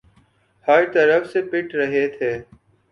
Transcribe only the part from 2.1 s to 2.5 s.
تھے۔